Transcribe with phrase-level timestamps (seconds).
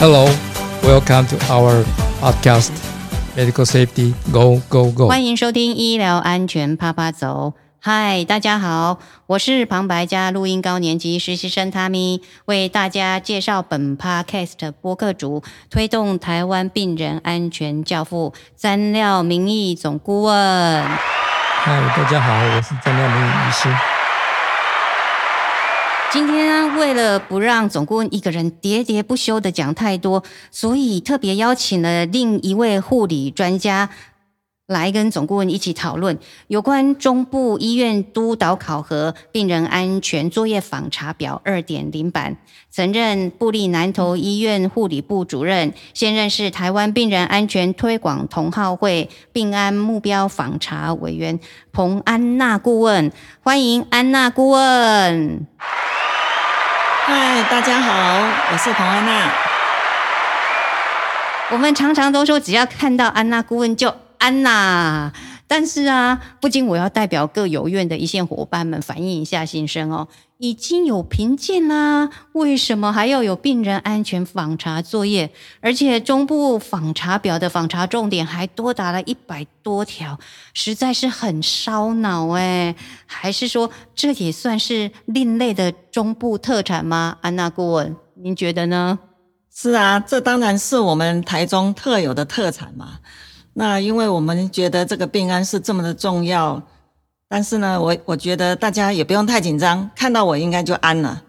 [0.00, 0.24] Hello,
[0.82, 1.84] welcome to our
[2.22, 2.72] podcast,
[3.36, 5.06] Medical Safety Go Go Go。
[5.06, 7.52] 欢迎收听医疗安全啪啪走。
[7.78, 20.82] 嗨，大家好，我是旁白加录音高年级实习生 Tammy，为大家介绍本 podcast 播客主，推动台湾病人安全教父詹廖明义总顾问。
[20.82, 23.99] 嗨，大家好，我是詹廖明义医师。
[26.12, 33.90] 今天为了不让总顾问一个人喋喋不休的讲太多，所以特别邀请了另一位护理专家。
[34.66, 42.36] 来跟总顾问一起讨论有关中部医院督导考核病人安全作业访查表二点零版。
[42.70, 51.40] 曾任布利南投医院护理部主任，现任是台湾病人安全推广同好会病安目标访查委员
[51.72, 53.10] 彭安娜顾问。
[53.42, 55.46] 欢迎安娜顾问。
[57.02, 57.92] 嗨，大家好，
[58.52, 59.12] 我是彭安娜。
[61.50, 63.94] 我们常常都说，只要看到安娜顾问就。
[64.18, 65.10] 安娜，
[65.50, 70.06] 但是啊，不仅我要代表各有院的一线伙伴们反映一下心声哦，
[70.38, 75.32] 已经有评鉴啦，为什么还要有病人安全访查作业？
[75.60, 80.20] 而且中部访查表的访查重点还多达了一百多条，
[80.54, 82.76] 实在是很烧脑哎。
[83.06, 87.18] 还是说这也算是另类的中部特产吗？
[87.22, 89.00] 安娜顾问，您觉得呢？
[89.52, 93.00] 是啊，这当然是我们台中特有的特产嘛。
[93.60, 96.62] 那因为我们觉得这个病安是这么的重要，
[97.28, 101.22] 但是呢，我我觉得大家也不用太紧张，看到我应该就安了。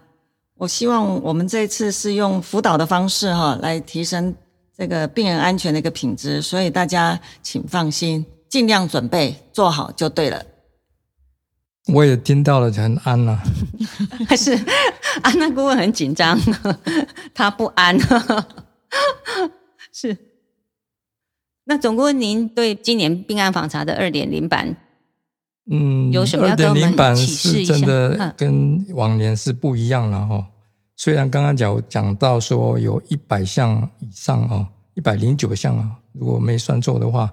[0.56, 4.34] 我希望我们这次是用辅导的方式哈，来提升
[4.74, 10.42] 这个病人安全的一个品质，所以大家请放心，尽量准备做好就对了。
[11.88, 13.38] 我也听到了，很安了。
[14.26, 14.58] 还是
[15.20, 16.40] 安娜顾问很紧张，
[17.34, 17.94] 他不安，
[19.92, 20.16] 是。
[21.64, 24.76] 那总顾问，您对今年病案访查的二点零版，
[25.70, 27.74] 嗯，有什么要跟我们启示一下？
[27.74, 30.46] 真的跟往年是不一样了哈。
[30.96, 37.32] 虽然刚刚讲讲到说有一百项以上哦，一百零九项啊，如果没算错的话，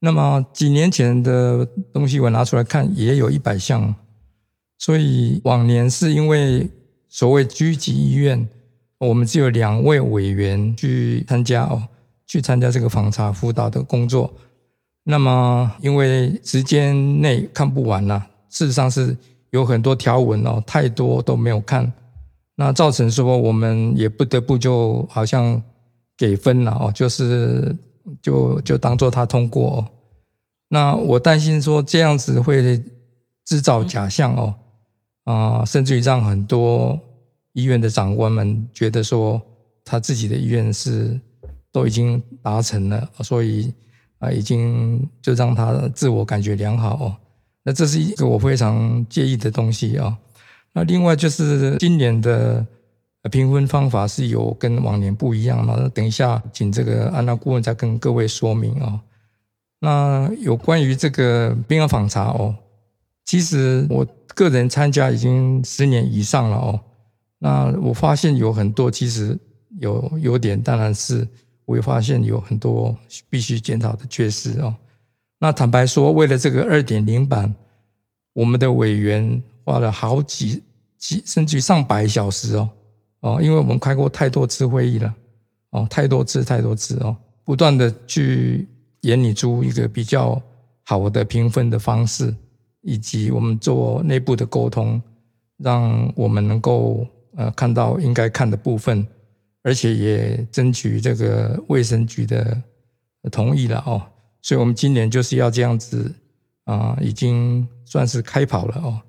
[0.00, 3.94] 那么几年前的东西我拿出来看，也有一百项。
[4.78, 6.68] 所以往年是因为
[7.08, 8.46] 所谓居级医院，
[8.98, 11.88] 我们只有两位委员去参加哦。
[12.26, 14.32] 去参加这个访查辅导的工作，
[15.04, 19.14] 那么因为时间内看不完了，事实上是
[19.50, 21.92] 有很多条文哦，太多都没有看，
[22.56, 25.62] 那造成说我们也不得不就好像
[26.16, 27.76] 给分了哦，就是
[28.22, 29.86] 就就当做他通过。
[30.68, 32.82] 那我担心说这样子会
[33.44, 34.54] 制造假象哦，
[35.24, 36.98] 啊，甚至于让很多
[37.52, 39.40] 医院的长官们觉得说
[39.84, 41.20] 他自己的医院是。
[41.74, 43.74] 都已经达成了，所以
[44.20, 47.16] 啊，已经就让他自我感觉良好哦。
[47.64, 50.16] 那这是一个我非常介意的东西啊。
[50.72, 52.64] 那另外就是今年的
[53.28, 59.00] 评分方法是有跟往年不一样那等一下，请这个安娜顾问再跟各位说明哦。
[59.80, 62.54] 那有关于这个病案访查哦，
[63.24, 66.80] 其实我个人参加已经十年以上了哦。
[67.40, 69.36] 那我发现有很多其实
[69.80, 71.26] 有优点，当然是。
[71.64, 72.96] 我会发现有很多
[73.28, 74.74] 必须检讨的缺失哦。
[75.38, 77.54] 那坦白说，为了这个二点零版，
[78.32, 80.62] 我们的委员花了好几
[80.98, 82.68] 几甚至上百小时哦
[83.20, 85.14] 哦，因为我们开过太多次会议了
[85.70, 88.66] 哦，太多次太多次哦，不断的去
[89.02, 90.40] 研拟出一个比较
[90.84, 92.34] 好的评分的方式，
[92.82, 95.00] 以及我们做内部的沟通，
[95.58, 99.06] 让我们能够呃看到应该看的部分。
[99.64, 102.62] 而且也争取这个卫生局的
[103.32, 104.00] 同意了哦，
[104.42, 106.12] 所以我们今年就是要这样子
[106.64, 109.00] 啊，已经算是开跑了哦。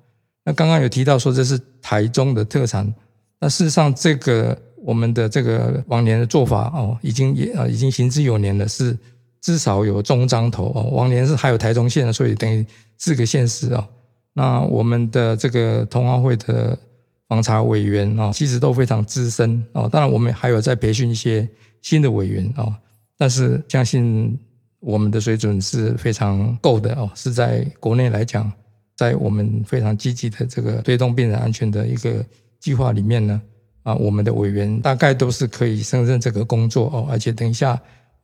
[0.42, 2.90] 那刚刚有提到说这是台中的特产，
[3.38, 8.96] 那事实上这个我们的这个往年的做法哦，已经也啊已经行之有年了，是
[9.42, 12.64] 至少有中彰头哦，往年是还有台中县，所以等于
[12.96, 13.86] 四个县市哦。
[14.32, 16.78] 那我们的这个同行会的。
[17.28, 19.88] 访查委员啊，其实都非常资深哦。
[19.90, 21.48] 当然，我们还有在培训一些
[21.82, 22.78] 新的委员啊。
[23.18, 24.38] 但是，相信
[24.78, 27.10] 我们的水准是非常够的哦。
[27.14, 28.52] 是在国内来讲，
[28.94, 32.24] 在我们非常积极的这个推动病人安全的一个
[32.60, 33.40] 计划里面呢，
[33.82, 37.06] 啊，我们的委员大概都是可以胜任这个工作哦。
[37.10, 37.72] 而且，等一下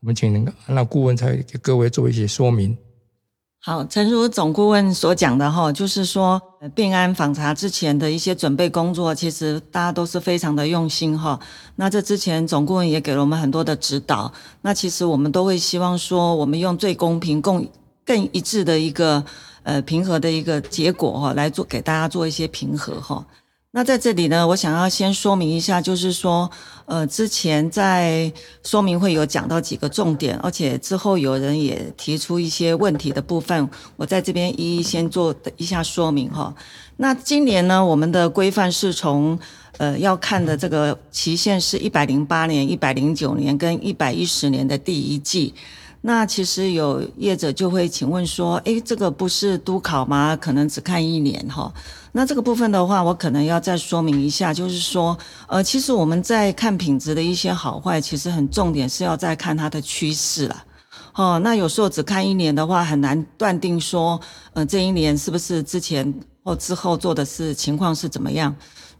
[0.00, 2.76] 我们请那个顾问再给各位做一些说明。
[3.64, 6.42] 好，诚如总顾问所讲的哈，就是说
[6.74, 11.38] 病安访查之前的一些准备工作，其实大家都是非常的用心哈。
[11.76, 14.32] 那这之前总顾问也给了我们很多的指导，
[14.62, 17.64] 那其实我们都会希望说，我们用最公平、更
[18.04, 19.24] 更一致的一个
[19.62, 23.24] 呃平和的一个结果哈，来做给大家做一些平和哈。
[23.74, 26.50] 那在这里呢，我想要先说明一下，就是说，
[26.84, 28.30] 呃，之前在
[28.62, 36.54] 说明会有讲到几个重点，而且之后有人也提出一些问题的部分，我在这边一一先做一下说明哈。
[36.98, 39.38] 那今年呢，我们的规范是从
[39.78, 45.54] 呃要看的这个期限是一百零八年、一百零九年跟一百一十年的第一季。
[46.04, 50.36] 那其实有业者就会请问说，诶，这个不是督考吗？
[50.36, 51.72] 可能只看一年哈。
[52.10, 55.16] 那这个部分的话，我可能要再说明一下，就是说，
[55.46, 60.64] 呃，其实我们在看品质的一些好坏，其实很重点是要再看它的趋势了。
[61.14, 64.20] 哦，那有时候只看一年的话，很难断定说，
[64.54, 66.12] 呃，这一年是不是之前
[66.42, 68.52] 或之后做的是情况是怎么样。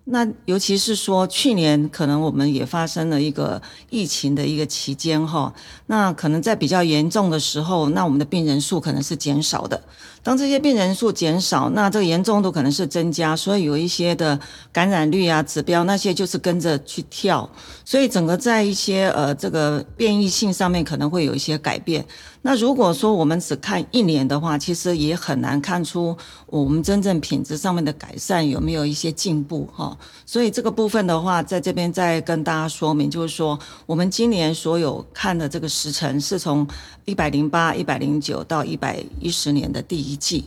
[0.04, 5.54] 那尤其是说，去年可能我们也发生了一个疫情的一个期间哈，
[5.86, 9.80] 那可能在比较严重的时候，那我们的病人数可能是减少的。
[10.24, 14.38] 当这些病人数减少，那这个严重度可能是增加，所以有一些的
[14.72, 17.48] 感染率啊指标那些就是跟着去跳，
[17.84, 22.04] 所以整个在一些呃这个变异性上面可能会有一些改变。
[22.42, 26.14] 那如果说我们只看一年的话，其实也很难看出
[26.46, 29.96] 我们真正品质上面的改善有没有一些进步哈。
[30.26, 36.66] 所以这个部分的话，在这边再跟大家说明，就是说我们今年所有看的这个时程是从
[37.06, 40.02] 一百零八、一百零九到一百一十年的第。
[40.02, 40.46] 一季，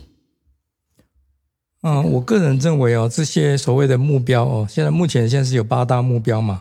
[1.80, 6.60] 嗯，我个人认为哦，这些所谓的目标哦，现在目前现在是有八大目标嘛。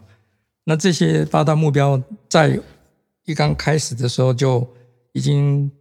[0.63, 2.57] 那这些八大目标在
[3.25, 4.65] 一刚开始的时候就
[5.15, 5.71] 已经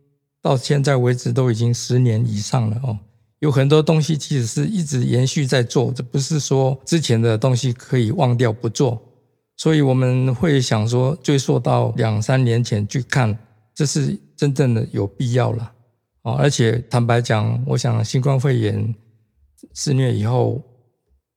[0.41, 2.97] 到现在为止都已经十年以上了哦。
[3.41, 9.03] 有很多东西其实是一直延续在做，这不是说之前的东西可以忘掉不做。
[9.57, 13.37] 所以我们会想说，追溯到两三年前去看，
[13.75, 15.73] 这是真正的有必要了。
[16.23, 18.95] 哦，而且坦白讲，我想新冠肺炎
[19.75, 20.63] 肆虐以后，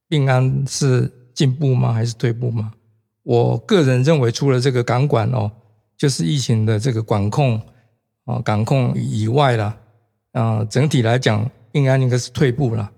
[0.08, 1.92] 病安是进步吗？
[1.92, 2.72] 还是退步吗？
[3.24, 5.52] 我个人认为，除了这个港管哦，
[5.98, 7.62] 就是疫情的这个管控
[8.28, 9.78] 啊，管控以外了，
[10.34, 12.92] 啊，整体来讲，应该应该是退步了。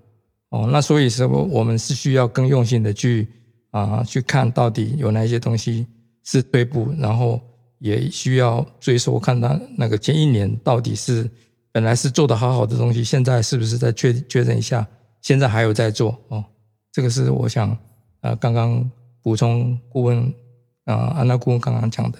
[0.50, 3.26] 哦，那所以说，我们是需要更用心的去
[3.70, 5.86] 啊，去看到底有哪些东西
[6.24, 7.40] 是退步，然后
[7.78, 11.26] 也需要追溯看他那个前一年到底是。
[11.72, 14.84] 本来是做的好好的东西，现在是不是再确确认一下？
[15.22, 16.44] 现在还有在做哦，
[16.90, 17.78] 这个是我想
[18.22, 18.90] 呃刚刚
[19.22, 20.34] 补充顾问
[20.86, 22.18] 啊安娜顾问刚刚讲的。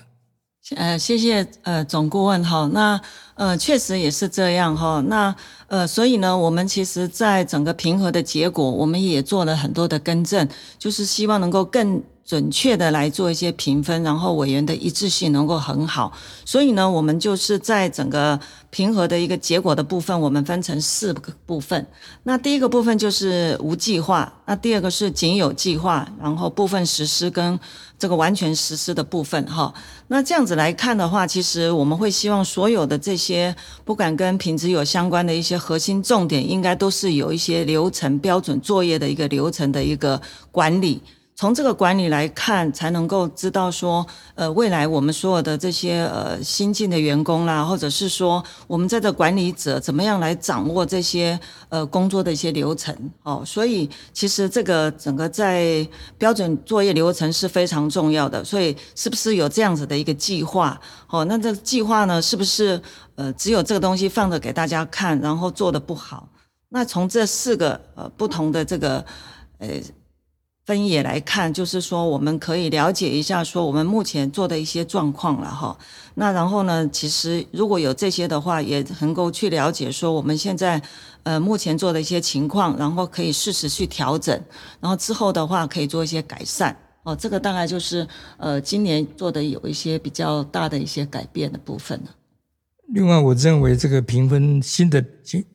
[0.76, 3.00] 呃，谢谢呃总顾问哈，那
[3.34, 5.34] 呃确实也是这样哈，那
[5.66, 10.48] 呃所以呢，我们其实在整个平和的结果，我们也做了很多的更正，
[10.78, 12.02] 就是希望能够更。
[12.22, 16.12] 准确的来做一些评分，然后委员的一致性能够很好，
[16.44, 18.38] 所以呢，我们就是在整个
[18.70, 21.84] 平和的一个结果的部分，我们分成四个部分。
[22.22, 27.58] 那第一个部分就是无计划，那第二个是仅有计划，然后部分实施跟
[28.00, 29.72] 这个完全实施的部分哈。
[30.08, 33.54] 那这样子来看的话，其实我们会希望所有的这些
[33.84, 41.02] 不管跟品质有相关的一些核心重点，应该都是有一些流程标准作业的一个流程的一个管理。
[41.40, 53.42] 从这个管理来看，才能够知道说，呃，未来我们所有的这些呃新进的员工啦，或者是说我们在这管理者怎么样来掌握这些呃工作的一些流程哦。
[53.46, 58.44] 所以其实这个整个在标准作业流程是非常重要的。
[58.44, 60.78] 所以是不是有这样子的一个计划？
[61.08, 62.78] 哦，那这计划呢，是不是
[63.14, 66.28] 呃只有这个东西放着给大家看，然后做的不好？
[66.68, 69.02] 那从这四个呃不同的这个
[69.56, 69.68] 呃。
[70.70, 75.76] 分野来看，就是说我们可以了解一下，说我们目前做的一些状况了哈。
[76.14, 80.80] 那然后呢，其实如果有这些的话，也能够去了解说我们现在
[81.24, 84.40] 呃目前做的一些情况，然后可以适时去调整，
[84.78, 87.16] 然后之后的话可以做一些改善哦。
[87.16, 92.14] 这个大概就是呃今年做的有一些比较大的一些改变的部分了。
[92.94, 95.04] 另外，我认为这个评分新的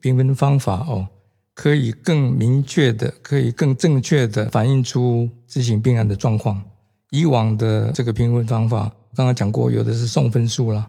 [0.02, 1.08] 评分方法哦。
[1.56, 6.62] 可以更明确的，可以更正确的反映出执行病案的状况。
[7.12, 10.86] 以往的这个评分方法，刚刚讲过，有的是送分数啦，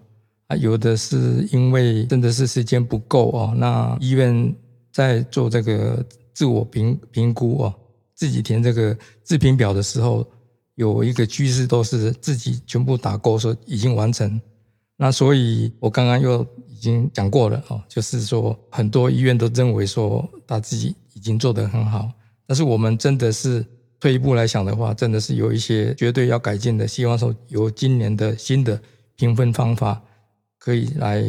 [0.49, 4.53] 啊，有的是因为真的是时间不够哦，那医院
[4.91, 6.05] 在做这个
[6.35, 7.75] 自我评评估哦，
[8.15, 10.27] 自己填这个自评表的时候，
[10.75, 14.41] 有一个趋势都是自己全部打勾说已经完成，
[14.97, 22.11] 那所以我刚刚又已经讲过了哦，就是说很多医院都认为说他自己已经做得很好，
[22.47, 23.65] 但是我们真的是
[23.99, 26.87] 退一步来想的话，真的是有一些绝对要改进的。
[26.87, 28.81] 希望说由今年的新的
[29.17, 30.03] 评分方法
[30.59, 31.23] 可以来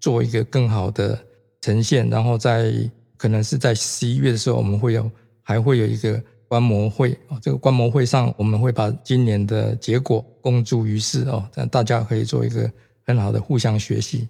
[0.00, 1.18] 做一个更好的
[1.60, 2.72] 呈现，然后在
[3.16, 5.10] 可能是在十一月的时候，我们会有
[5.42, 12.70] 还会有一个观摩会哦，这个观摩会上我们会把今年的结果公诸于世哦，让大家可以做一个。
[13.06, 14.26] 很好的互相学习。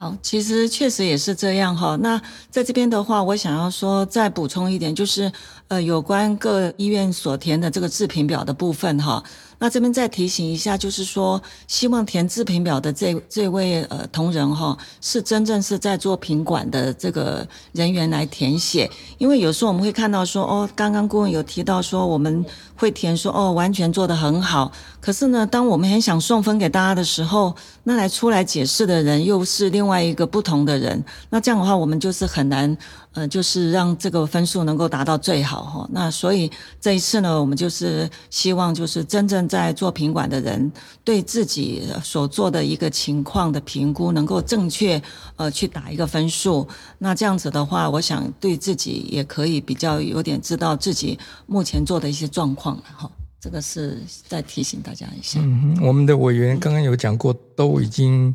[0.00, 1.96] 好，其实确实也是这样哈。
[1.96, 5.32] 那在这边的话，我想要说再补充一点，就是
[5.66, 9.20] 呃，有关各医院所填的这个自评表的部分哈。
[9.58, 18.88] 那这边再提醒一下，就是说，希望填自评表的这这位呃同仁哈，是真正是在做品管的这个人员来填写，
[19.18, 22.44] 因为有时候我们会看到说，哦，刚刚顾问有提到说，我们
[22.76, 32.76] 会填说，哦，完全做得很好，可是呢，当我们很想送分给大家的时候，那来出来解释的人又是另外一个不同的人，那这样的话，我们就是很难。
[33.18, 35.88] 呃，就是让这个分数能够达到最好哈。
[35.90, 36.48] 那所以
[36.80, 40.70] 这一次呢，我们就是希望就是真正在做品管的人，
[41.02, 45.02] 对自己所做的一个情况的评估能够正确，
[45.34, 46.64] 呃，去打一个分数。
[46.98, 53.10] 那这样子的话，我想对自己也可以比较有点知道自己目前做的一些状况哈。
[53.40, 55.40] 这个是再提醒大家一下。
[55.42, 58.32] 嗯，我们的委员刚刚有讲过，都已经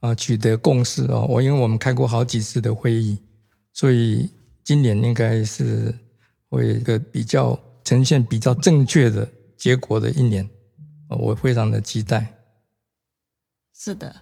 [0.00, 1.24] 啊取得共识哦。
[1.28, 3.16] 我因为我们开过好几次的会议。
[3.74, 4.30] 所以
[4.62, 5.92] 今年应该是
[6.48, 9.28] 会一个比较呈现比较正确的
[9.58, 10.48] 结果的一年，
[11.08, 12.32] 我非常的期待。
[13.76, 14.14] 是的，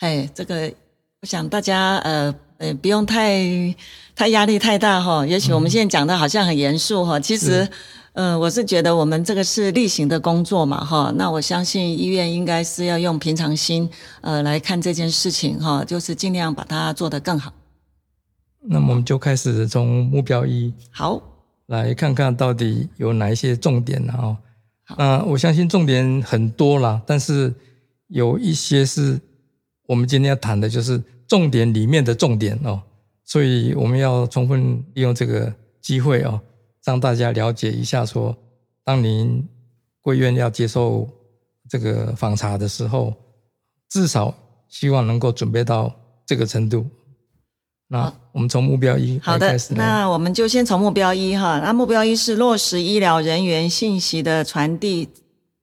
[0.00, 0.70] 哎，这个
[1.22, 3.74] 我想大家呃呃不用太
[4.14, 5.26] 太压力太大哈。
[5.26, 7.66] 也许我们现在讲的好像很严肃哈，其实
[8.12, 11.12] 嗯我是觉得我们这个是例行的工作嘛哈。
[11.16, 13.88] 那我相信医院应该是要用平常心
[14.20, 17.52] 呃来看这件事情哈，就是尽量把它做得更好。
[18.60, 21.22] 那么我们就开始从目标一好
[21.66, 24.14] 来看看到底有哪一些重点呢？
[24.18, 24.36] 哦，
[24.96, 27.54] 那我相信重点很多啦，但是
[28.08, 29.20] 有一些是
[29.86, 32.82] 我们今天要谈的，就是重点里面的重点哦。
[33.24, 36.40] 所以我们要充分利用这个机会哦，
[36.84, 38.36] 让大家了解一下，说
[38.82, 39.46] 当您
[40.00, 41.06] 贵院要接受
[41.68, 43.14] 这个访查的时候，
[43.90, 44.34] 至少
[44.68, 46.86] 希望能够准备到这个程度。
[47.90, 51.58] 那我们从目标一好的，那我们就先从目标一哈。
[51.60, 55.08] 那目标一是落实医疗人员信息的传递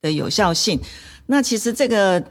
[0.02, 0.80] 的有效性。
[1.28, 2.24] 那其实这个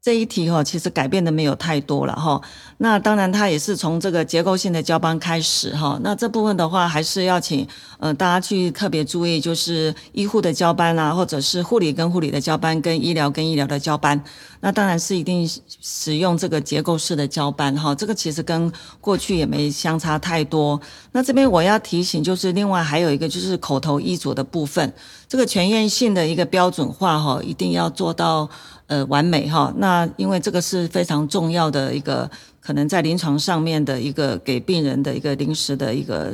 [0.00, 2.40] 这一题哈，其实改变的没有太多了哈。
[2.84, 6.00] 那当然，它也是从这个结构性的交班开始哈。
[6.02, 7.64] 那这部分的话，还是要请
[8.00, 14.20] 呃大家去特别注意，就是医护的交班啊，或者是护理跟护理的交班，跟医疗跟医疗的交班。
[14.62, 15.48] 那当然是一定
[15.80, 17.94] 使用这个结构式的交班哈。
[17.94, 20.80] 这个其实跟过去也没相差太多。
[21.12, 24.92] 那这边我要提醒，就是另外还有一个就是口头医嘱的部分，
[25.28, 28.50] 这个全院性的一个标准化哈，一定要做到
[28.88, 29.72] 呃完美哈。
[29.76, 32.28] 那因为这个是非常重要的一个。
[32.64, 36.32] 可能在临床上面的一个给病人的一个临时的一个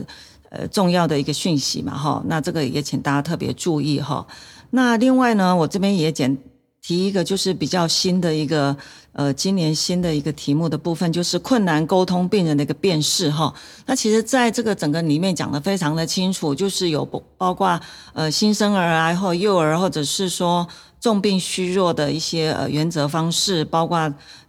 [0.50, 4.26] 呃重要的一个讯息嘛哈，那这个也请大家特别注意哈。
[4.70, 6.37] 那另外呢，我这边也简
[6.82, 8.76] 提一个就是比较新的一个
[9.12, 13.52] 呃今年新的一个题目的部分，就是困难沟通病人的一个辨识哈。
[13.87, 17.04] 那其实在这个整个里面讲的非常的清楚，就是有
[17.38, 17.80] 包括
[18.12, 20.68] 呃新生儿啊或幼儿或者是说。
[21.00, 23.99] 重病虚弱的一些呃原则方式，包括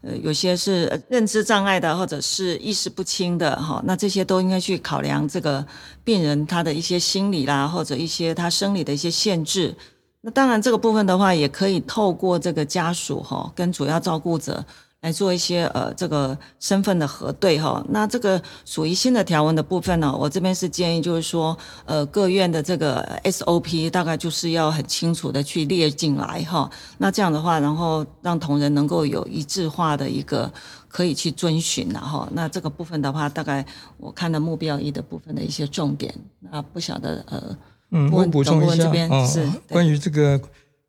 [0.01, 5.65] 呃有些是认知障碍的，或者是意识不清的哈，那这些都应该去考量这个
[6.03, 9.75] 病人他的一些心理啦，或者一些他生理的一些限制。
[10.21, 14.65] 那当然这个部分的话，也可以透过这个家属哈跟主要照顾者。
[15.01, 30.51] 来做一些呃这个身份的核对哈，那这个属于新的条文的部分呢，我这边是建议就是说，呃各院的这个 SOP 大概就是要很清楚的去列进来哈，那这样的话，然后让同仁能够有一致化的一个
[30.89, 33.65] 可以去遵循然后，那这个部分的话，大概
[33.95, 36.13] 我看的目标一的部分的一些重点，
[36.51, 37.57] 那不晓得呃，
[37.91, 40.41] 嗯，我补充一下啊，是关于这个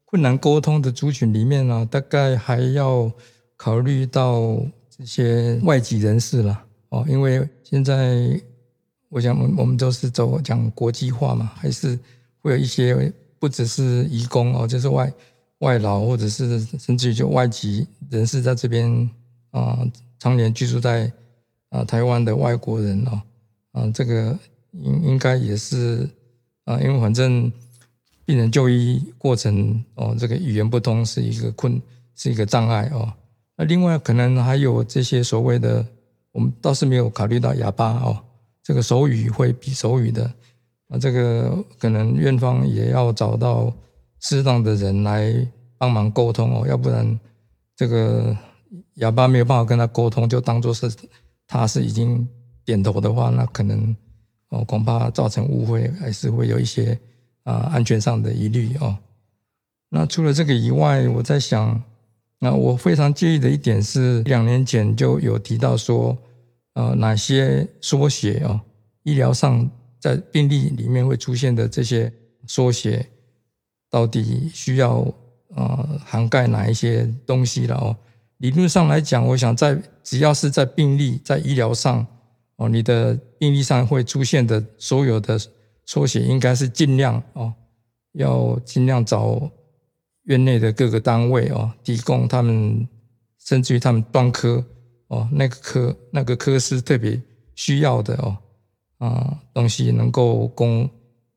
[0.04, 3.08] 困难沟通的族群里面呢，大概还要。
[3.62, 8.40] 考虑到这些外籍人士了哦，因为现在
[9.10, 11.98] 我想，我们都是走讲国际化嘛，还是
[12.40, 15.12] 会有一些不只是移工哦，就是外
[15.58, 19.10] 外劳或者是甚至于就外籍人士在这边
[19.50, 19.78] 啊，
[20.18, 21.12] 常年居住在
[21.68, 23.20] 啊台湾的外国人哦，
[23.72, 24.38] 啊，这个
[24.72, 26.08] 应应该也是
[26.64, 27.52] 啊，因为反正
[28.24, 31.78] 病人就医过程哦，这个语言不通是一个困
[32.14, 33.12] 是一个障碍哦。
[33.60, 35.84] 那另外可能还有这些所谓的，
[36.32, 38.18] 我们倒是没有考虑到哑巴哦，
[38.62, 40.24] 这个手语会比手语的
[40.88, 43.70] 啊，这个可能院方也要找到
[44.20, 47.20] 适当的人来帮忙沟通哦，要不然
[47.76, 48.34] 这个
[48.94, 50.90] 哑巴没有办法跟他沟通，就当做是
[51.46, 52.26] 他是已经
[52.64, 53.94] 点头的话，那可能
[54.48, 56.98] 哦恐怕造成误会，还是会有一些
[57.44, 58.96] 啊安全上的疑虑哦。
[59.90, 61.82] 那除了这个以外，我在想，
[62.42, 66.16] 那我非常介意的一点是，两年前就有提到说，
[66.72, 68.58] 呃，哪些缩写哦，
[69.02, 72.10] 医疗上在病历里面会出现的这些
[72.46, 73.06] 缩写，
[73.90, 75.06] 到底需要
[75.54, 77.94] 呃涵盖哪一些东西了哦？
[78.38, 82.06] 理论上来讲，我想在只要是在病历在医疗上
[82.56, 85.38] 哦，你的病历上会出现的所有的
[85.84, 87.52] 缩写，应该是尽量哦，
[88.12, 89.50] 要尽量找。
[90.24, 92.86] 院内的各个单位哦，提供他们
[93.38, 94.64] 甚至于他们专科
[95.08, 97.20] 哦，那个科那个科是特别
[97.54, 98.36] 需要的哦
[98.98, 100.88] 啊东西，能够供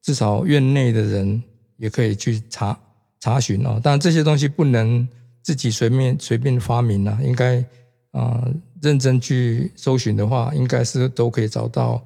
[0.02, 1.42] 至少院内的人
[1.78, 2.78] 也可以去查
[3.20, 3.80] 查询哦。
[3.82, 5.08] 但这些东西不能
[5.42, 7.64] 自己随便随便发明啊，应该
[8.12, 8.48] 啊
[8.82, 12.04] 认真去搜寻的话，应该是都可以找到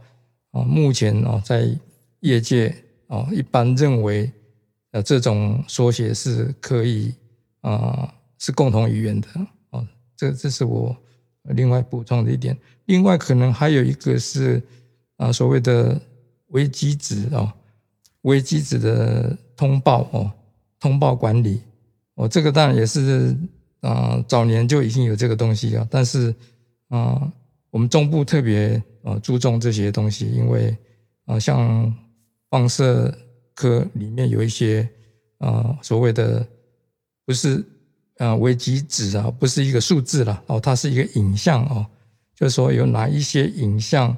[0.52, 0.62] 啊。
[0.62, 1.68] 目前哦，在
[2.20, 2.74] 业界
[3.08, 4.32] 哦，一般认为。
[4.92, 7.14] 呃，这种缩写是可以
[7.60, 9.28] 啊，是共同语言的
[9.72, 9.86] 哦。
[10.16, 10.96] 这这是我
[11.44, 12.58] 另外补充的一点。
[12.86, 14.62] 另外，可能还有一个是
[15.18, 16.00] 啊，所谓的
[16.48, 17.52] 危机值哦，
[18.22, 20.32] 危机值的通报哦，
[20.80, 21.62] 通报管理
[22.16, 23.36] 哦，这个当然也是
[23.82, 25.86] 啊，早年就已经有这个东西啊。
[25.92, 26.34] 但是
[26.88, 27.30] 啊，
[27.72, 30.76] 我们中部特别啊注重这些东西，因为
[31.26, 31.94] 啊，像
[32.50, 33.14] 放射。
[33.58, 34.88] 科里面有一些
[35.40, 36.46] 啊，所谓的
[37.26, 37.66] 不是
[38.18, 41.84] 啊危机值啊，不是一个数字了哦，它是一个影像哦，
[42.36, 44.16] 就是说有哪一些影像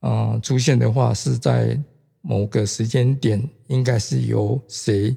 [0.00, 1.80] 啊出现的话，是在
[2.20, 5.16] 某个时间点，应该是由谁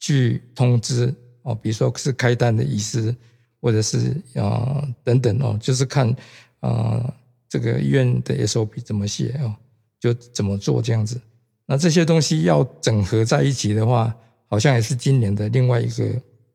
[0.00, 3.14] 去通知哦，比如说是开单的医师，
[3.60, 6.12] 或者是啊等等哦，就是看
[6.58, 7.14] 啊
[7.48, 9.54] 这个医院的 SOP 怎么写哦，
[10.00, 11.20] 就怎么做这样子。
[11.68, 14.14] 那这些东西要整合在一起的话，
[14.46, 16.04] 好像也是今年的另外一个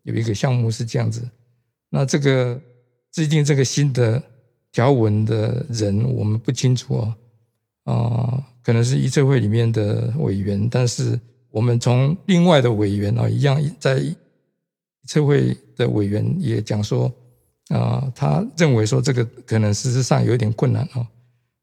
[0.04, 1.22] 有一个项目是这样子。
[1.90, 2.58] 那这个
[3.12, 4.24] 制定这个新的
[4.72, 11.20] 条文的人，我们不清楚哦，啊，可能是议策会里面的委员，但是
[11.50, 14.16] 我们从另外的委员啊，一样在议
[15.26, 17.12] 会的委员也讲说，
[17.68, 21.06] 啊，他认为说这个可能事实上有一点困难哦。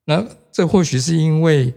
[0.05, 1.73] 那这或许是因为。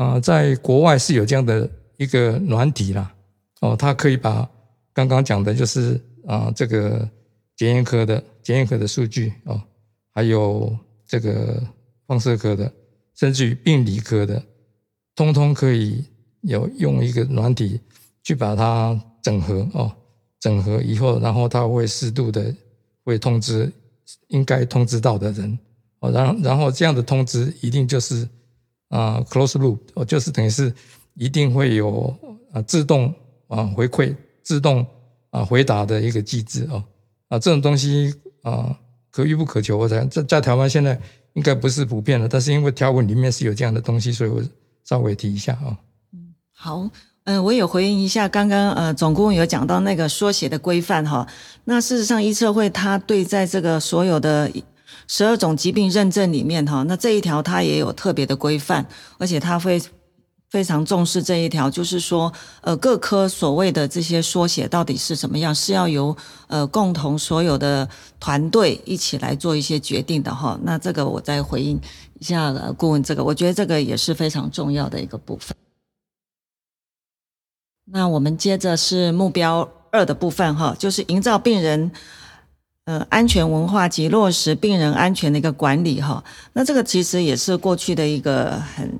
[0.00, 3.14] 啊，在国外是有这样的一个软体啦，
[3.60, 4.48] 哦，它可以把
[4.94, 7.06] 刚刚讲的，就是啊，这个
[7.54, 9.60] 检验科的检验科的数据哦，
[10.14, 10.74] 还有
[11.06, 11.62] 这个
[12.06, 12.72] 放射科的，
[13.14, 14.42] 甚至于病理科的，
[15.14, 16.02] 通通可以
[16.40, 17.78] 有用一个软体
[18.22, 19.92] 去把它整合哦，
[20.40, 22.56] 整合以后，然后它会适度的
[23.04, 23.70] 会通知
[24.28, 25.58] 应该通知到的人
[25.98, 28.26] 哦，然然后这样的通知一定就是。
[28.90, 30.72] 啊，close loop，哦，就是等于是
[31.14, 32.14] 一定会有
[32.52, 33.14] 啊自动
[33.46, 34.84] 啊回馈、自动
[35.30, 36.82] 啊回答的一个机制哦，
[37.28, 38.76] 啊，这种东西啊
[39.10, 41.00] 可遇不可求，我想在在台湾现在
[41.34, 44.42] 应该不是普遍的，但是因为条文里面是有这样的东西，所以我
[44.84, 45.78] 稍微提一下啊。
[46.12, 46.90] 嗯，好，
[47.24, 51.24] 嗯，我也回应一下刚刚呃总共有讲到那个缩写的规范哈，
[51.64, 54.50] 那事实上医策会它对在这个所有的。
[55.12, 58.86] 十二种疾病认证里面，哈，那这一条它也有特别的规范，
[59.18, 59.82] 而且它会
[60.50, 67.88] 非常重视这一条，就是说，呃，各科所谓的这些缩写到底是什么样，是要由呃共同所有的
[68.20, 70.56] 团队一起来做一些决定的，哈。
[70.62, 71.80] 那这个我再回应
[72.20, 75.56] 一下顾问，这个我觉得这个也是非常重要的一个部分。
[77.86, 81.90] 那我们接着是目标二的部分，哈，就是营造病人。
[82.90, 86.24] 呃，安全文化及落实病人安全的一个管理哈，
[86.54, 88.90] 那这个其实也是过去的一个很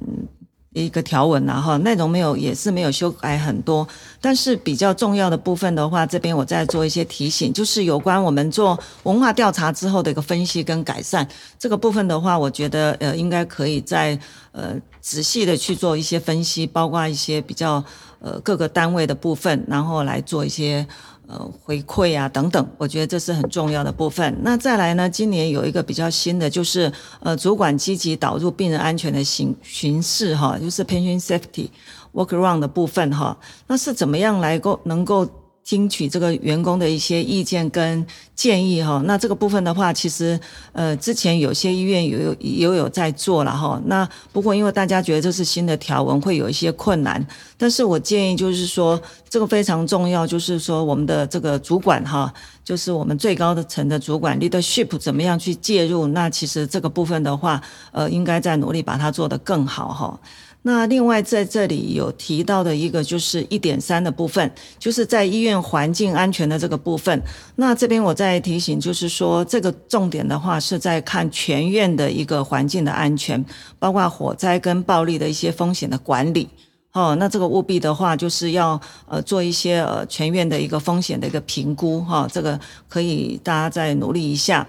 [0.72, 3.85] 一个条文呐哈，内容没有也是没有修改很多，
[4.20, 11.26] 但是比较重要的部分的话，这边我再做一些提醒，就是有关我们做文化调查之后的一个分析跟改善
[11.59, 14.16] 这个部分的话，我觉得呃应该可以在
[14.53, 17.83] 呃仔细的去做一些分析，包括一些比较
[18.20, 20.87] 呃各个单位的部分，然后来做一些。
[21.30, 24.36] 呃，回馈啊，等等，我觉得这是很重要的部分。
[24.42, 31.68] 那再来呢，今年有一个比较新的，就是呃，主管积极导入病人安全的形形式哈，就是 p e n s i o n safety
[32.12, 33.36] work around 的部分哈。
[33.68, 35.24] 那是怎么样来够能够
[35.70, 38.04] 听取这个员工的一些意见跟
[38.35, 39.00] 建议哈。
[39.04, 40.38] 那这个部分的话，其实
[40.72, 43.80] 呃之前有些医院有有有有在做了哈。
[43.85, 47.24] 那不过因为大家觉得这是新的条文，会有一些困难。
[47.56, 56.09] 但是我建议就是说，这个非常重要，就是说我们的这个主管哈，就是我们最高的层的主管 leadership 怎么样去介入？
[56.09, 60.18] 那其实这个部分的话，呃，应该在努力把它做得更好哈。
[60.62, 67.22] 那另外在这里有提到的一个就是一点三的部分，就是在医院环境安全的这个部分。
[67.56, 73.44] 那这边我再提醒，就是说这个重点的话是在看全院的一个环境的安全，
[73.78, 76.48] 包括火灾跟暴力的一些风险的管理。
[76.92, 84.66] 哦，那这个务必的话就是要呃做一些呃全院的一个风险的一个评估哈，这个可以大家再努力一下。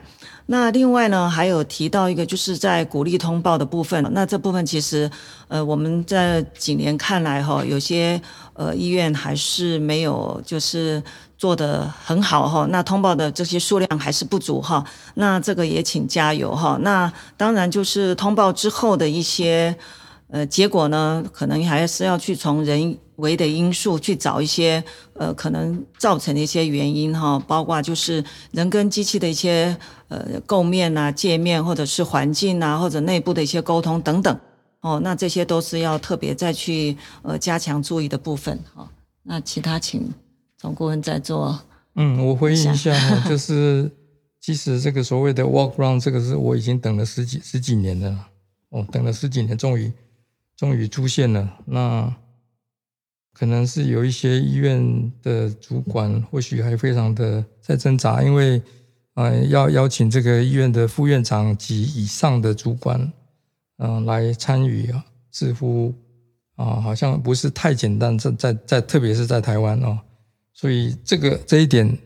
[0.48, 4.06] 那另外呢，还有提到一个，就是在鼓励通报的部分。
[4.12, 5.10] 那这部分其实，
[5.48, 8.22] 呃，我们在几年看来哈，有些
[8.54, 11.02] 呃医院还是没有就是
[11.38, 12.68] 做得很好哈。
[12.70, 14.84] 那通报的这些数量还是不足哈。
[15.14, 16.78] 那这个也请加油哈。
[16.82, 19.74] 那当然就是通报之后的一些
[20.32, 22.98] 呃结果呢，可能还是要去从人。
[23.18, 34.40] 为的因素去找一些呃可能造成的一些原因哈，包括就是人跟机器的一些呃构面啊、界面或者是环境啊，或者内部的一些沟通等等
[34.80, 38.90] 哦，那这些都是要特别再去呃加强注意的部分哈。
[39.22, 40.12] 那其他请
[40.58, 41.60] 总顾问再做。
[41.94, 43.92] 嗯，我回应一下哈，就是
[44.40, 48.18] 其实这个所谓的 walk round 这个是我已经等了十几十几年了，
[48.70, 49.92] 哦，等了十几年，终于
[50.62, 52.16] 终于出现了那。
[53.34, 58.62] 可能是有一些医院的主管，或许还非常的在挣扎，因为，
[59.16, 63.12] 呃，要邀请这个医院的副院长及以上的主管，
[63.78, 65.96] 嗯，来参与啊，似乎
[66.56, 68.16] 啊，好像不是太简单。
[68.20, 69.98] 在在在，特别是在台湾哦，
[70.54, 71.98] 所以这个这一点，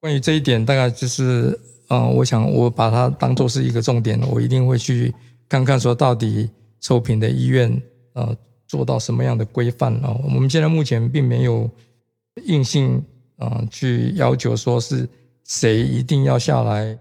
[0.00, 1.56] 关于这一点，大概就是，
[1.90, 5.14] 嗯，我想我把它当做是一个重点，我一定会去
[5.46, 7.82] 看看，说到底受评的医院，
[8.14, 8.36] 呃。
[8.68, 10.14] 做到什么样的规范啊？
[10.22, 11.70] 我们现在目前并没有
[12.44, 13.02] 硬性
[13.36, 15.08] 啊去要求说是
[15.46, 16.98] 谁一定要下来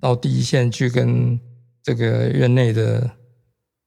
[0.00, 1.38] 到第一线去跟
[1.80, 3.08] 这个院内的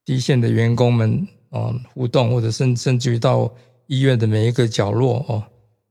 [0.05, 3.53] 第一线的员工们啊互动，或者甚甚至于到
[3.87, 5.43] 医院的每一个角落哦，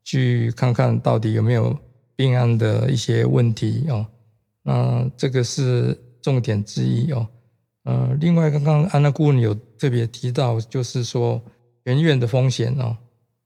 [0.02, 1.76] 去看看到底有没有
[2.16, 4.06] 病案的一些问题哦。
[4.62, 7.28] 那这个是重点之一哦。
[7.84, 11.42] 呃，另外，刚刚安娜顾问有特别提到，就是说
[11.84, 12.96] 全院的风险哦，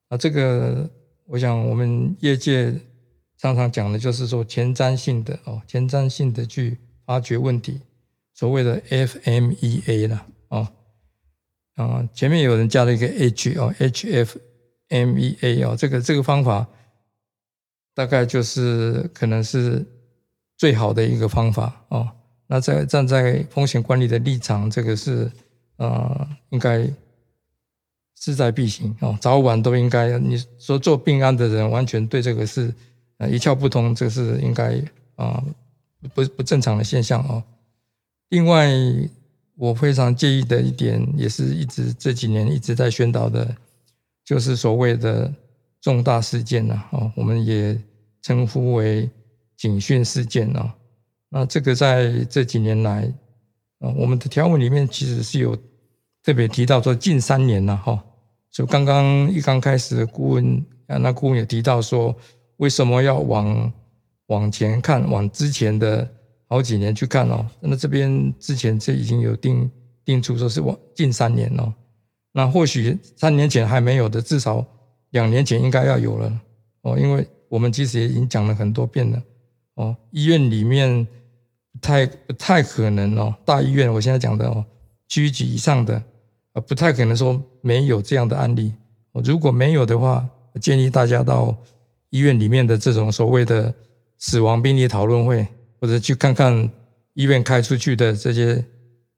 [0.08, 0.90] 啊，这个
[1.26, 2.74] 我想我们业界
[3.38, 7.80] 常常讲的就是说前瞻性的哦，前瞻性的去发掘问题，
[8.34, 10.66] 所谓的 FMEA 了哦，
[11.76, 16.66] 啊，前面有人加了一个 H 哦，HFMEA 哦，这个这个方法
[17.94, 19.86] 大概就是可能是
[20.56, 22.10] 最好的一个方法哦。
[22.52, 25.30] 那在站在风险管理的立场，这个是
[25.76, 26.86] 呃，应该
[28.20, 30.18] 势在必行哦，早晚都应该。
[30.18, 32.70] 你说做病案的人完全对这个是
[33.16, 34.78] 呃一窍不通，这是应该
[35.16, 35.42] 啊
[36.12, 37.42] 不不正常的现象哦。
[38.28, 38.68] 另外，
[39.54, 43.56] 我非常介意的一点，也是一直这几年一直在宣导的，
[44.26, 45.32] 就是所谓的
[45.80, 47.80] 重大事件呐哦，我们也
[48.20, 49.08] 称呼为
[49.56, 50.70] 警讯事件哦。
[51.34, 53.10] 那这个在这几年来，
[53.78, 55.56] 啊，我们的条文里面其实是有
[56.22, 58.04] 特别提到说近三年了哈。
[58.50, 62.14] 就刚刚一刚开始，顾问啊，那顾问也提到说，
[62.58, 63.72] 为什么要往
[64.26, 66.06] 往前看，往之前的
[66.48, 67.46] 好几年去看哦？
[67.60, 69.70] 那这边之前这已经有定
[70.04, 71.72] 定出说是往近三年哦。
[72.32, 74.62] 那或许三年前还没有的，至少
[75.12, 76.40] 两年前应该要有了
[76.82, 79.22] 哦，因为我们其实也已经讲了很多遍了
[79.76, 81.08] 哦，医院里面。
[81.80, 84.64] 太不太可能哦，大医院我现在讲的哦，
[85.08, 86.00] 区级以上的，
[86.52, 88.72] 呃，不太可能说没有这样的案例。
[89.24, 90.28] 如果没有的话，
[90.60, 91.56] 建议大家到
[92.10, 93.74] 医院里面的这种所谓的
[94.18, 95.46] 死亡病例讨论会，
[95.80, 96.70] 或者去看看
[97.14, 98.64] 医院开出去的这些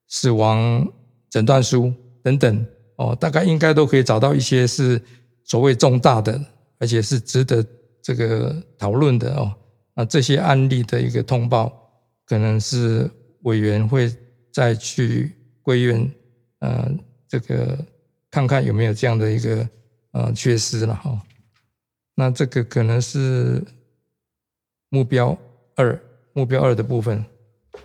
[0.08, 0.86] 死亡
[1.30, 5.00] 诊断书等等哦，大概应该都可以找到一些是
[5.44, 6.40] 所谓重大的，
[6.78, 7.64] 而且是值得
[8.00, 9.52] 这个讨论的哦。
[9.94, 11.83] 那这些案例的一个通报。
[12.26, 13.10] 可能是
[13.42, 14.10] 委员会
[14.52, 15.32] 再去
[15.62, 16.10] 归院，
[16.60, 16.90] 呃，
[17.28, 17.78] 这个
[18.30, 19.68] 看看有没有这样的一个
[20.12, 21.20] 呃缺失了哈。
[22.14, 23.62] 那这个可能是
[24.88, 25.36] 目标
[25.76, 26.00] 二，
[26.32, 27.24] 目标二的部分。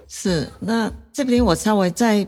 [0.08, 2.26] 是，那这边我稍微再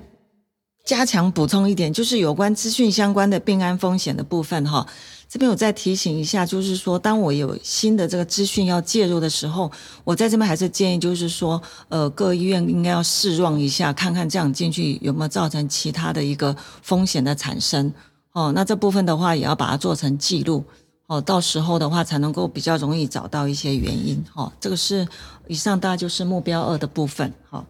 [0.83, 4.87] 加强补充一点，就是有关资讯相关的病安风险的部分哈。
[5.31, 9.71] 这边我再提醒一下，就是说，当我有新的这个资讯要介入的时候，
[10.03, 17.93] 我在这边还是建议，就是说，呃，各医院应该要试用一下，看看这样进去有没有造成其他的一个风险的产生。
[18.33, 20.65] 哦，那这部分的话，也要把它做成记录。
[21.07, 24.21] 哦，到时候的话，才能够比较容易找到一些原因。
[24.35, 25.07] 哦，这个是
[25.47, 27.33] 以上大概就是目标二的部分。
[27.49, 27.65] 好，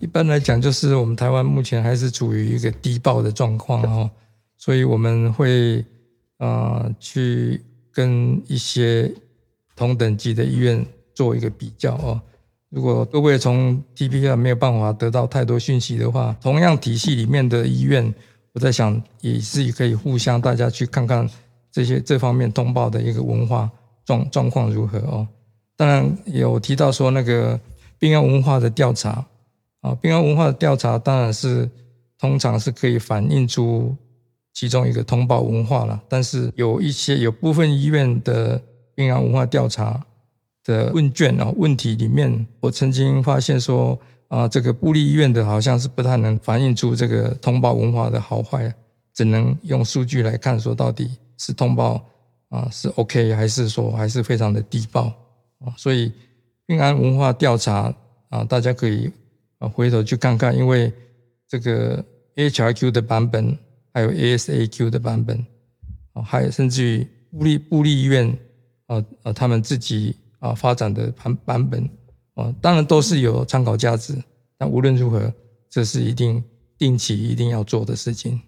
[0.00, 3.82] 一般来讲，就是我们台湾目前还是处于一个低报的状况。
[3.84, 4.10] 哦，
[4.58, 5.82] 所以我们会。
[6.38, 9.10] 啊，去跟一些
[9.74, 12.20] 同等级的医院做一个比较哦。
[12.68, 18.14] 如果各位从 TPR 没有办法得到太多讯息的话，同样体系里面的医院，
[18.52, 21.26] 我在想也是可以互相大家去看看
[21.72, 23.70] 这些这方面通报的一个文化
[24.04, 25.26] 状状况如何哦。
[25.76, 27.58] 当然有提到说那个
[27.98, 29.24] 病案文化的调查
[29.80, 31.70] 啊，病案文化的调查当然是
[32.18, 33.96] 通常是可以反映出。
[34.56, 38.58] 其中一个通报文化了，但是有一些有部分医院的
[38.94, 40.02] 病案文化调查
[40.64, 48.74] 的问卷啊，问题里面，我曾经发现说啊，这个布利医院的好像是不太能反映出这个通报文化的好坏，
[49.12, 52.02] 只能用数据来看说到底是通报
[52.48, 55.12] 啊是 OK 还是说还是非常的低报
[55.60, 56.10] 啊，所以
[56.64, 57.94] 病案文化调查
[58.30, 59.12] 啊，大家可以
[59.58, 60.90] 啊回头去看看，因为
[61.46, 62.02] 这个
[62.36, 63.54] HRQ 的版本。
[63.96, 65.42] 还有 ASAQ 的版本，
[66.12, 68.28] 啊，还有甚至于布利布利医院，
[68.88, 71.88] 啊啊，他们自己啊发展的版版本，
[72.34, 74.14] 啊，当然都是有参考价值。
[74.58, 75.32] 但无论如何，
[75.70, 76.44] 这是一定
[76.76, 78.38] 定期一定要做的事情。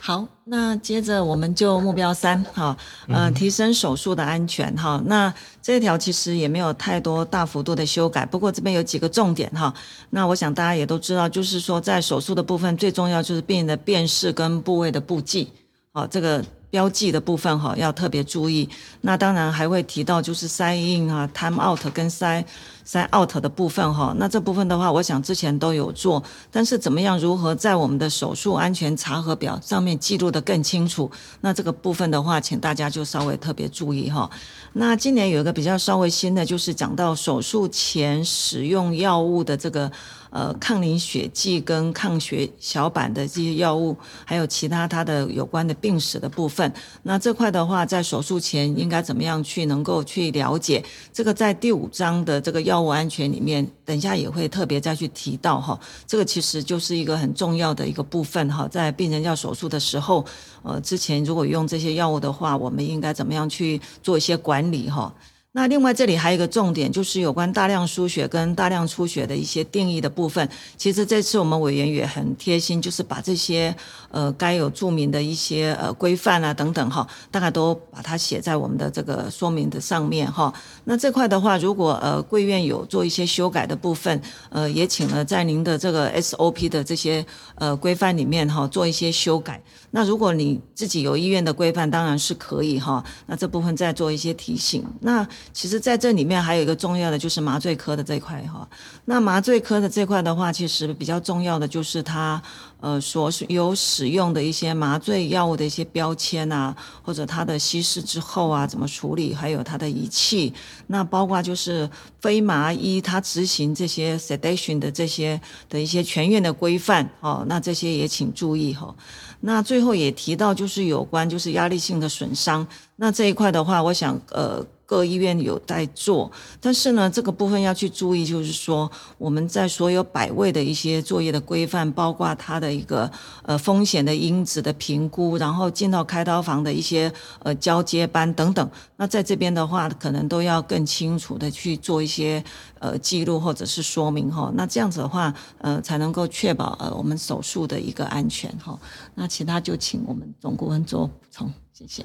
[0.00, 2.76] 好，那接着我们就目标三，哈，
[3.08, 9.74] 呃，提升手术的安全，哈，那这条其实也没有太多大幅度的修改，不过这边有几个重点，哈，
[10.10, 15.52] 那我想大家也都知道，就是说在手术的部分，最重要就是病人的辨识跟部位的布记，
[15.92, 16.44] 好，这个。
[16.70, 18.68] 标记的部分哈，要特别注意。
[19.00, 22.44] 那当然还会提到就是塞 in in 啊，time out 跟塞
[22.84, 24.14] 塞 out 的部分哈。
[24.18, 31.10] 那这部分的话，我想之前都有做，但是怎么样如何在我们的手术安全查核表上面记录的更清楚？
[31.40, 34.30] 那这个部分的话，请大家就稍微特别注意哈。
[34.74, 39.90] 那今年有一个比较稍微新的，就是讲到手术前使用药物的这个。
[40.30, 50.84] 呃，抗凝血剂跟抗血小板的这些药物，还有其他它的有关的病史的部分，那这块的话，在手术前应该怎么样去能够去了解？
[51.12, 55.78] 这个在第五章的这个药物安全里面，等一下也会特别再去提到哈。
[56.06, 60.24] 这个其实就是一个很重要的一个部分哈，在病人要手术的时候，
[60.62, 65.12] 呃，之前如果用这些药物的话，我们应该怎么样去做一些管理哈？
[65.58, 70.48] 那另外这里还有一个重点，就是有关大量输血跟大量出血的一些定义的部分。
[70.76, 73.74] 其实这次我们委员也很贴心，就是把这些
[74.12, 80.54] 呃该有注明的一些呃规范啊等等哈，大概都把它写在我们的这个说明的上面哈。
[80.90, 87.24] 那这块的话，如果呃贵院有做一些修改的部分，呃也请了在您的这个 SOP 的这些
[87.56, 89.62] 呃规范里面哈做一些修改。
[89.90, 93.04] 那如果你自己有医院的规范，当然是可以哈。
[93.26, 94.82] 那这部分再做一些提醒。
[95.00, 98.66] 那其实在这里面还有一个重要的，就是麻醉科的这块哈。
[99.04, 102.42] 那麻醉科的这块的话，其实比较重要的就是它
[102.80, 110.52] 呃所有使用的一些麻醉药物的一些标签啊，或者它的稀释之后啊怎么处理，还有它的仪器。
[110.86, 111.88] 那包括就是
[112.20, 117.44] 非麻医它执行这些 sedation 的这些的一些全院的规范哦。
[117.48, 118.94] 那这些也请注意哈。
[119.40, 122.66] 那最后也提到就是有关就是压力性的损伤。
[123.00, 124.64] 那这一块的话，我想呃。
[124.88, 126.32] 各医院有在做，
[126.62, 133.10] 但是呢，这个部分要去注意，就是说我们在所有百位的一些作业的规范，包括它的一个
[133.42, 142.42] 呃风险的因子的评估，然后进到开刀房的一些呃交接班等等，那在这边的话，可能都要更清楚的去做一些
[142.78, 144.50] 呃记录或者是说明哈。
[144.54, 148.80] 那这样子的话，呃，才能够确保呃我们手术的一个安全哈。
[149.14, 152.02] 那其他就请我们总顾问做补充，谢谢。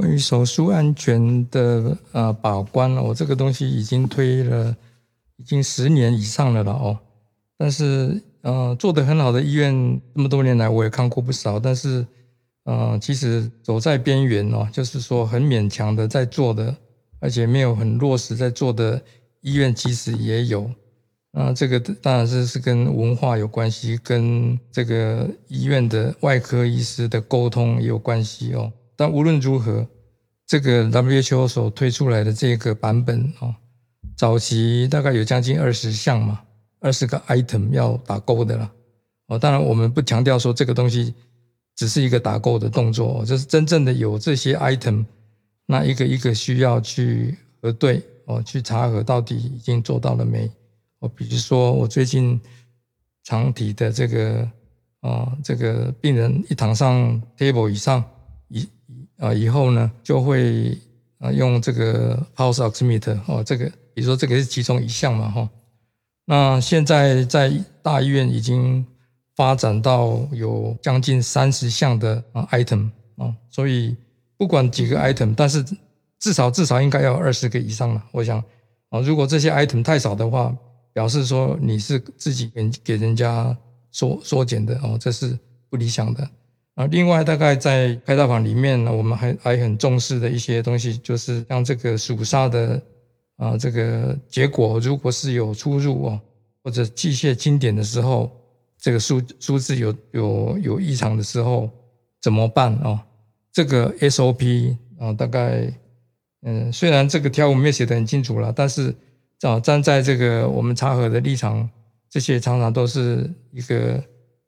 [0.00, 4.74] 关于手术安全的呃把关，我这个东西已经推了
[5.36, 6.98] 已经十年以上了了哦。
[7.58, 11.60] 但是呃做的很好的医院，这么多年来我也看过不少。
[11.60, 12.06] 但是
[12.64, 16.74] 呃其实走在边缘哦，就是说很勉强的在做的，
[17.18, 19.02] 而且没有很落实在做的
[19.42, 20.70] 医院，其实也有。
[21.32, 28.72] 啊，这个当然是是跟文化有关系，跟这个医院的外科医师的沟通也有关系哦。
[29.00, 29.86] 但无论如何，
[30.46, 33.54] 这个 WHO 所推出来的这个版本哦，
[34.14, 36.42] 早期大概有将近二十项嘛，
[36.80, 38.70] 二十个 item 要打勾的了。
[39.28, 41.14] 哦，当然我们不强调说这个东西
[41.74, 45.06] 只是一个打勾的动作，就是真正的有这些 item，
[45.64, 50.46] 那一个一个需要去核对哦，去查核到底已经做到了没？
[50.98, 52.38] 哦，比如说我最近
[53.24, 54.46] 常提的这个
[55.00, 58.04] 啊，这个病人一躺上 table 以上
[58.48, 58.68] 以
[59.20, 60.76] 啊以后呢，就会
[61.18, 65.48] 啊用这个 pulse oximeter 哦，这个比如说这个是其中一项嘛哈。
[66.24, 68.84] 那现在在大医院已经。
[69.36, 73.96] 发展到有将近三十项的啊 item 啊，所以
[74.36, 75.64] 不管几个 item，但是
[76.18, 78.04] 至少至少应该要二十个以上了。
[78.12, 78.38] 我想
[78.90, 80.54] 啊，如果这些 item 太少的话，
[80.92, 83.56] 表示说你是自己给给人家
[83.90, 85.38] 缩缩减的哦，这是
[85.70, 86.28] 不理想的
[86.80, 86.86] 啊。
[86.90, 92.82] 另外，大概在开刀房里面呢，我们还还很重视的一些东西，就是像这个鼠杀的
[93.36, 96.20] 啊这个结果，如果是有出入哦，
[96.64, 98.30] 或者机械经典的时候。
[98.82, 101.68] 这个数数字有有有异常的时候
[102.22, 102.98] 怎么办哦？
[103.52, 105.70] 这个 SOP 啊，大概
[106.40, 108.94] 嗯，虽然这个条文没有写得很清楚了，但是
[109.42, 111.68] 啊，站在这个我们查核的立场，
[112.08, 114.02] 这些常常都是一个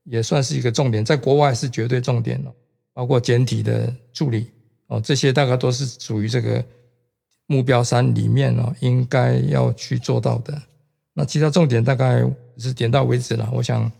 [0.04, 2.52] 也算是一个重点，在国外是绝对重点了，
[2.92, 4.50] 包括简体的助理
[4.86, 6.64] 哦，这些大概都是属于这个
[7.46, 10.60] 目标三里面哦，应该要去做到的。
[11.14, 12.24] 那其他重点大概
[12.58, 13.90] 是点到为止了，我想。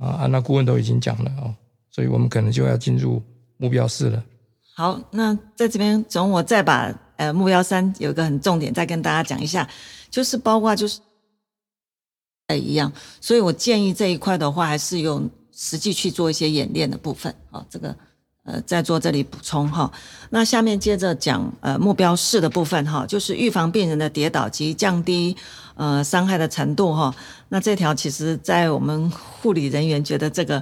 [0.00, 1.52] 啊，安娜顾问都已经讲了哦，
[1.90, 3.20] 所以我们可能就要进入
[3.56, 4.24] 目标四了。
[4.76, 9.68] 好，那在这边，总我再把呃目标三有一个很重点再跟大家讲一下，
[10.08, 11.00] 就是包括就是
[12.46, 15.28] 呃一样，所以我建议这一块的话，还是用
[15.60, 17.96] 实际去做一些演练的部分啊，这个
[18.44, 19.90] 呃在做这里补充哈。
[20.30, 25.36] 那下面接着讲呃目标四的部分哈，就是预防病人的跌倒及降低。
[25.80, 27.14] 呃，伤害的程度哈，
[27.50, 30.60] 那这条其实，在我们护理人员觉得这个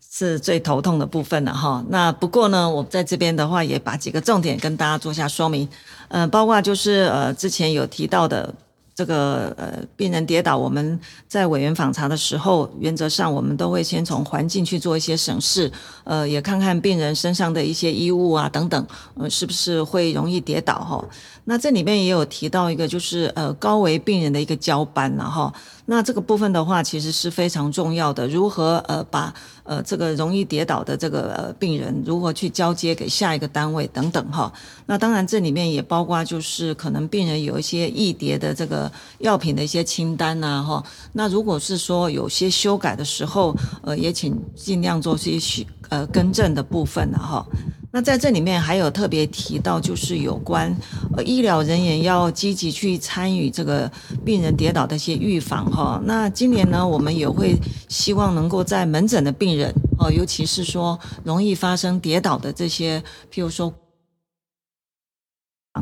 [0.00, 1.84] 是最头痛的部分了哈。
[1.88, 5.68] 那不过呢，我在这边的话，也把几个重点跟大家做下说明。
[6.06, 8.54] 呃，包括就是呃，之前有提到的。
[8.94, 15.70] 这个呃，病人跌倒，我们在委员访查的时候，原则上我们都会先从环境去做一些审视，
[16.04, 21.04] 呃，也看看病人身上的一些衣物啊等等，呃，是不是会容易跌倒哈？
[21.46, 25.52] 那这里面也有提到一个，就是呃，高危病人的一个交班了哈。
[25.86, 29.34] 那这个部分的话，其实是非常重要的，如何呃把。
[29.64, 34.52] 呃，这个容易跌倒的这个呃病人，如何去交接给下一个单位等等哈？
[34.86, 40.84] 那当然这里面也包括就是可能病人有一些易跌的这个药品的一些清单呐哈。
[41.12, 47.46] 那如果是说有些修改的时候，呃，也请尽量做些许呃更正的部分了哈。
[47.90, 50.76] 那在这里面还有特别提到，就是有关
[51.16, 53.88] 呃医疗人员要积极去参与这个
[54.24, 56.02] 病人跌倒的一些预防哈。
[56.04, 57.56] 那今年呢，我们也会
[57.88, 63.00] 希望能够在门诊的病人哦，尤其是说容易发生跌倒的这些，
[63.32, 63.72] 譬如说，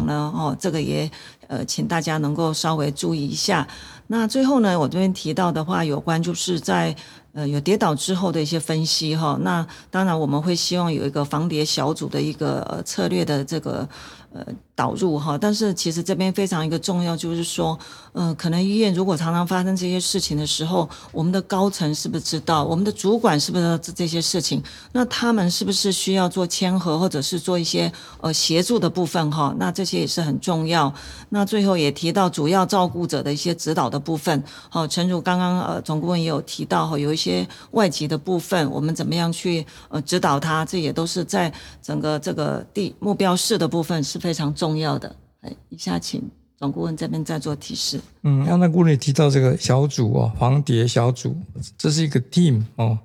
[0.07, 1.11] 呢哦，这个也
[1.49, 3.69] 呃，请大家能够稍微注意一下。
[4.07, 6.97] 那最后呢，我这边提到的话，有关就是在。
[7.33, 13.89] 呃，有跌倒之后的一些分析哈，那当然我们会希望有一个防跌小组的一个呃策略的这个
[14.33, 14.45] 呃。
[14.75, 17.79] 导入哈，但是其实这边非常一个重要，就是说，
[18.15, 22.65] 呃，可能医院如果常常发生这些事情的时候，我们的高层是不是知道？
[22.65, 24.61] 我们的主管是不是知这些事情？
[24.93, 27.93] 那他们是不是需要做签合，或者是做一些
[28.23, 29.55] 呃协助的部分哈？
[29.59, 30.93] 那这些也是很重要。
[31.29, 34.43] 那最后也提到主要照顾者的一些指导的部分。
[34.71, 40.65] 好，陈如刚刚呃总顾问也有提到哈，有一些些外籍的部分，我们怎么样去呃指导他？
[40.65, 44.43] 这也都是在整个这个地目标市的部分是非常。
[44.63, 46.23] 重要的，哎，以下请
[46.57, 48.01] 总顾问这边再做提示。
[48.23, 51.37] 嗯，刚才顾问也提到这个小组哦，防谍小组，
[51.77, 52.97] 这是一个 team 哦，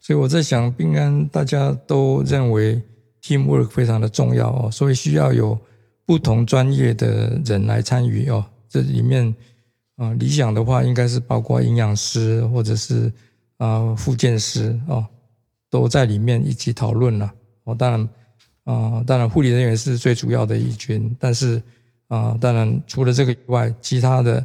[0.00, 2.82] 所以我在想，病安大家都认为
[3.22, 5.58] team work 非常的重要哦，所以需要有
[6.04, 8.44] 不同专业的人来参与哦。
[8.68, 9.34] 这里面
[9.96, 13.10] 啊，理想的话应该是包括营养师或者是
[13.58, 15.06] 啊，复健师哦，
[15.70, 17.32] 都在里面一起讨论了。
[17.64, 18.08] 哦，当然。
[18.66, 21.62] 啊，当然护理人员是最主要的一群，但是
[22.08, 24.44] 啊，当然除了这个以外，其他的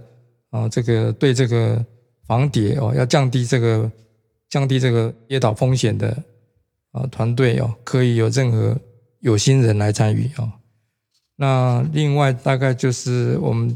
[0.52, 1.84] 啊，这个对这个
[2.28, 3.92] 防跌哦，要降低这个
[4.48, 6.16] 降低这个跌倒风险的
[6.92, 8.78] 啊团队哦，可以有任何
[9.22, 10.52] 有心人来参与哦。
[11.36, 13.76] 那另外大概就是我们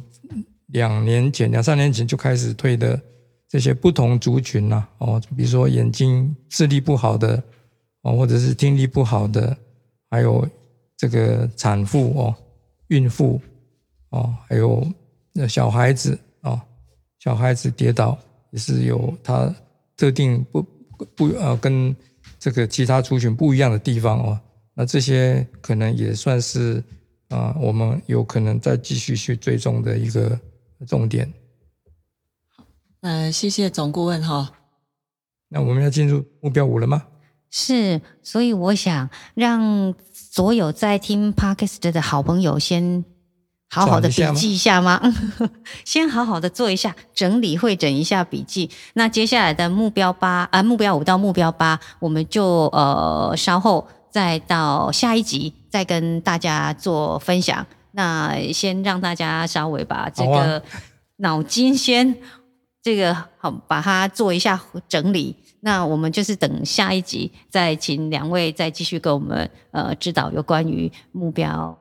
[0.68, 3.02] 两年前、两三年前就开始推的
[3.48, 7.42] 这些不同族群呐哦，比如说眼睛视力不好的
[8.02, 9.56] 哦，或者是听力不好的。
[10.10, 10.48] 还有
[10.96, 12.36] 这个产妇哦，
[12.88, 13.42] 孕妇
[14.10, 14.88] 哦，还有
[15.34, 16.62] 那小孩子哦，
[17.20, 18.18] 小孩子跌倒
[18.52, 19.54] 也是有他
[19.98, 20.66] 特定不
[21.16, 21.94] 不呃跟
[22.40, 24.40] 这个其他族群不一样的地方哦。
[24.74, 26.82] 那这些可能也算是
[27.30, 30.40] 啊、我们有可能再继续去追踪的一个
[30.88, 31.30] 重点。
[33.06, 34.50] 呃，谢谢总顾问哈。
[35.50, 37.04] 那我们要进入目标五了吗？
[37.52, 43.06] 是，所以我想让所有在听 Podcast 的好朋友先
[43.70, 45.14] 好好的笔转一下吗记一下吗？
[45.86, 48.72] 先好好的做一下整理，会诊一下笔记。
[48.96, 57.68] 那接下来的目标八啊、目标五到目标八，我们就呃稍后再到下一集再跟大家做分享。
[57.92, 60.64] 那先让大家稍微把这个
[61.18, 62.18] 脑筋先
[62.86, 65.36] 这个好把它做一下整理。
[65.62, 71.76] 那我们就是等下一集再请两位再继续给我们呃指导有关于目标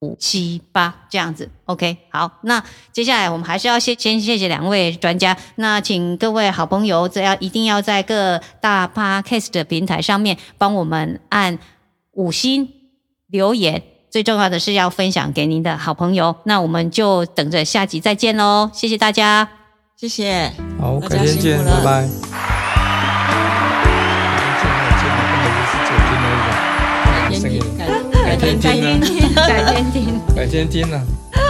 [0.00, 1.50] 五七八这样子。
[1.66, 5.36] OK，好，那接下来我们还是要先先谢谢两位专家。
[5.56, 11.58] 那请各位好朋友，只要一定要在各大 Podcast 的平台上面帮我们按
[12.12, 12.72] 五星
[13.26, 13.82] 留言。
[14.10, 16.34] 最重要的是要分享给您的好朋友。
[16.44, 19.57] 那我们就等着下集再见喽，谢谢大家。
[20.00, 20.52] 谢谢。
[20.80, 22.08] 好，改天见，拜拜。
[27.16, 27.82] 改天听，改
[28.22, 30.20] 改天听，改天听，改天听。
[30.36, 31.02] 改天听了。